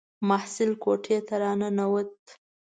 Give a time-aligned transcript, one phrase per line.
[0.29, 2.15] محصل کوټې ته را ننووت.